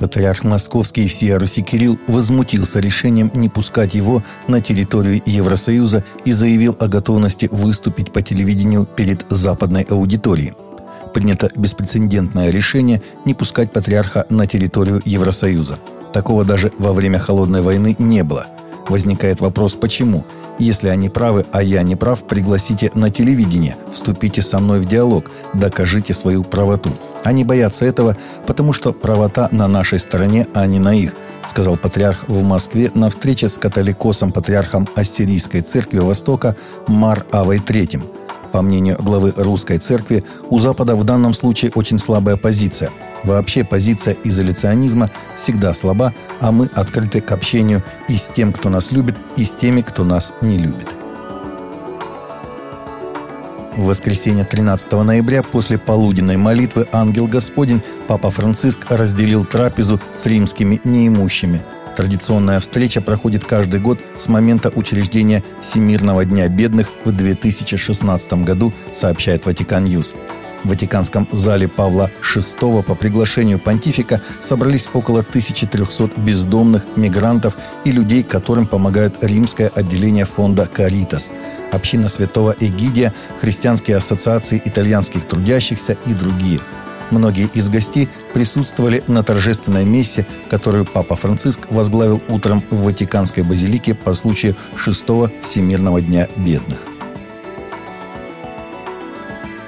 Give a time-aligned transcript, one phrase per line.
[0.00, 6.32] Патриарх Московский и всея Руси Кирилл возмутился решением не пускать его на территорию Евросоюза и
[6.32, 10.54] заявил о готовности выступить по телевидению перед западной аудиторией.
[11.12, 15.78] Принято беспрецедентное решение не пускать патриарха на территорию Евросоюза.
[16.14, 18.46] Такого даже во время Холодной войны не было.
[18.88, 20.24] Возникает вопрос, почему–
[20.60, 25.30] если они правы, а я не прав, пригласите на телевидение, вступите со мной в диалог,
[25.54, 26.90] докажите свою правоту.
[27.24, 28.14] Они боятся этого,
[28.46, 31.14] потому что правота на нашей стороне, а не на их,
[31.48, 36.54] сказал патриарх в Москве на встрече с католикосом патриархом Ассирийской церкви Востока
[36.86, 38.19] Мар Авой III.
[38.52, 42.90] По мнению главы русской церкви, у Запада в данном случае очень слабая позиция.
[43.22, 48.92] Вообще позиция изоляционизма всегда слаба, а мы открыты к общению и с тем, кто нас
[48.92, 50.88] любит, и с теми, кто нас не любит.
[53.76, 60.80] В воскресенье 13 ноября после полуденной молитвы ангел Господень Папа Франциск разделил трапезу с римскими
[60.84, 61.62] неимущими–
[61.96, 69.44] Традиционная встреча проходит каждый год с момента учреждения Всемирного дня бедных в 2016 году, сообщает
[69.44, 70.14] Vatican News.
[70.62, 78.22] В Ватиканском зале Павла VI по приглашению понтифика собрались около 1300 бездомных, мигрантов и людей,
[78.22, 81.30] которым помогают римское отделение фонда «Каритас»,
[81.72, 86.60] община святого Эгидия, христианские ассоциации итальянских трудящихся и другие–
[87.10, 93.94] Многие из гостей присутствовали на торжественной мессе, которую Папа Франциск возглавил утром в Ватиканской базилике
[93.94, 96.78] по случаю шестого Всемирного дня бедных.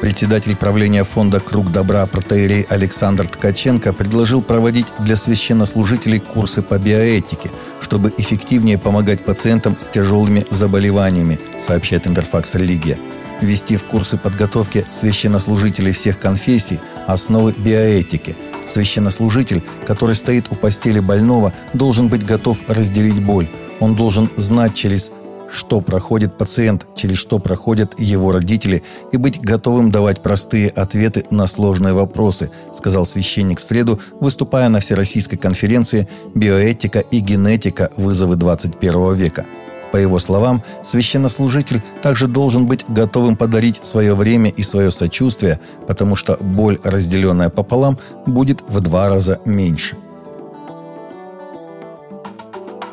[0.00, 7.50] Председатель правления фонда «Круг добра» протеерей Александр Ткаченко предложил проводить для священнослужителей курсы по биоэтике,
[7.80, 12.98] чтобы эффективнее помогать пациентам с тяжелыми заболеваниями, сообщает Интерфакс «Религия»
[13.44, 18.36] ввести в курсы подготовки священнослужителей всех конфессий основы биоэтики.
[18.72, 23.48] Священнослужитель, который стоит у постели больного, должен быть готов разделить боль.
[23.80, 25.10] Он должен знать через
[25.54, 28.82] что проходит пациент, через что проходят его родители,
[29.12, 34.80] и быть готовым давать простые ответы на сложные вопросы, сказал священник в среду, выступая на
[34.80, 37.90] Всероссийской конференции «Биоэтика и генетика.
[37.96, 39.46] Вызовы 21 века».
[39.94, 46.16] По его словам, священнослужитель также должен быть готовым подарить свое время и свое сочувствие, потому
[46.16, 47.96] что боль, разделенная пополам,
[48.26, 49.96] будет в два раза меньше.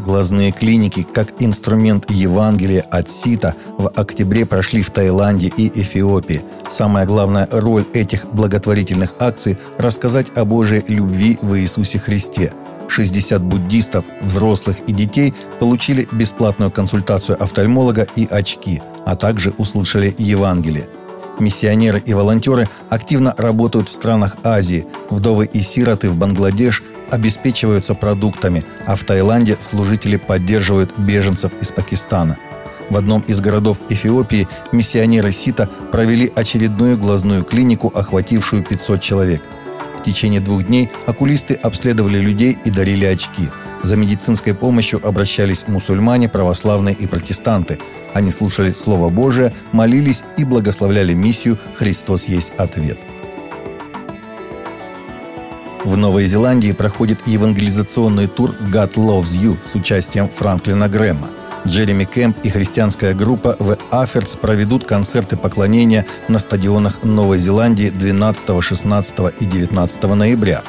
[0.00, 6.42] Глазные клиники как инструмент Евангелия от Сита в октябре прошли в Таиланде и Эфиопии.
[6.70, 12.52] Самая главная роль этих благотворительных акций– рассказать о Божьей любви в Иисусе Христе–
[12.92, 20.88] 60 буддистов, взрослых и детей получили бесплатную консультацию офтальмолога и очки, а также услышали Евангелие.
[21.38, 24.86] Миссионеры и волонтеры активно работают в странах Азии.
[25.08, 32.36] Вдовы и сироты в Бангладеш обеспечиваются продуктами, а в Таиланде служители поддерживают беженцев из Пакистана.
[32.90, 39.42] В одном из городов Эфиопии миссионеры Сита провели очередную глазную клинику, охватившую 500 человек–
[40.02, 43.48] в течение двух дней окулисты обследовали людей и дарили очки.
[43.84, 47.78] За медицинской помощью обращались мусульмане, православные и протестанты.
[48.12, 52.98] Они слушали Слово Божие, молились и благословляли миссию «Христос есть ответ».
[55.84, 61.30] В Новой Зеландии проходит евангелизационный тур «God Loves You» с участием Франклина Грэма–
[61.66, 68.62] Джереми Кэмп и христианская группа в Аферс проведут концерты поклонения на стадионах Новой Зеландии 12,
[68.62, 70.62] 16 и 19 ноября.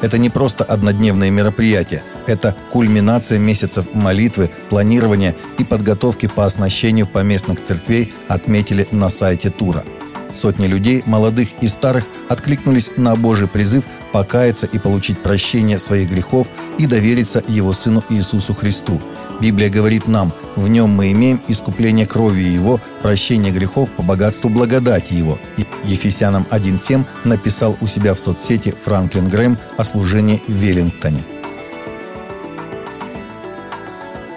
[0.00, 7.62] Это не просто однодневное мероприятие, это кульминация месяцев молитвы, планирования и подготовки по оснащению поместных
[7.62, 9.84] церквей, отметили на сайте тура–
[10.34, 16.48] Сотни людей, молодых и старых, откликнулись на Божий призыв покаяться и получить прощение своих грехов
[16.78, 19.00] и довериться Его Сыну Иисусу Христу.
[19.40, 25.14] Библия говорит нам, в нем мы имеем искупление кровью Его, прощение грехов по богатству благодати
[25.14, 25.38] Его.
[25.84, 31.24] Ефесянам 1.7 написал у себя в соцсети Франклин Грэм о служении в Веллингтоне.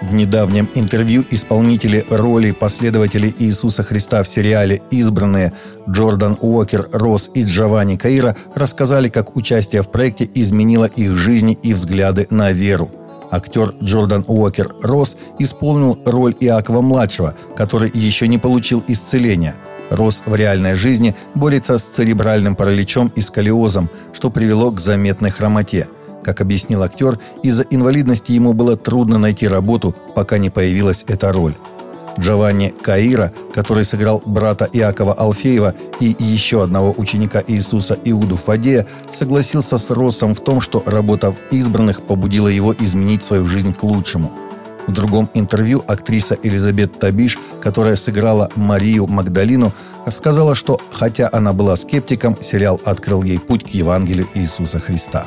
[0.00, 5.52] В недавнем интервью исполнители роли последователей Иисуса Христа в сериале «Избранные»
[5.88, 11.72] Джордан Уокер, Росс и Джованни Каира рассказали, как участие в проекте изменило их жизни и
[11.72, 12.90] взгляды на веру.
[13.30, 19.56] Актер Джордан Уокер Росс исполнил роль Иакова-младшего, который еще не получил исцеления.
[19.90, 25.88] Росс в реальной жизни борется с церебральным параличом и сколиозом, что привело к заметной хромоте–
[26.24, 31.54] как объяснил актер, из-за инвалидности ему было трудно найти работу, пока не появилась эта роль.
[32.18, 39.78] Джованни Каира, который сыграл брата Иакова Алфеева и еще одного ученика Иисуса Иуду Фадея, согласился
[39.78, 44.32] с Россом в том, что работа в «Избранных» побудила его изменить свою жизнь к лучшему.
[44.86, 49.72] В другом интервью актриса Элизабет Табиш, которая сыграла Марию Магдалину,
[50.10, 55.26] сказала, что хотя она была скептиком, сериал открыл ей путь к Евангелию Иисуса Христа.